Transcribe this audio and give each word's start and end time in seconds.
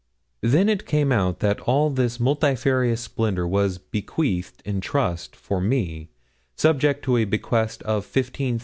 Then 0.41 0.67
it 0.67 0.87
came 0.87 1.11
out 1.11 1.41
that 1.41 1.59
all 1.59 1.91
this 1.91 2.19
multifarious 2.19 3.01
splendour 3.01 3.45
was 3.47 3.77
bequeathed 3.77 4.63
in 4.65 4.81
trust 4.81 5.35
for 5.35 5.61
me, 5.61 6.09
subject 6.55 7.05
to 7.05 7.17
a 7.17 7.25
bequest 7.25 7.83
of 7.83 8.07
15,000_l_. 8.07 8.59